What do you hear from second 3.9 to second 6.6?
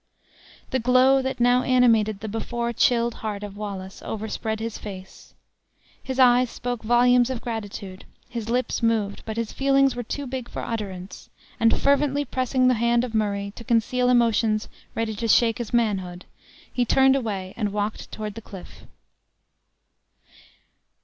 overspread his face. His eyes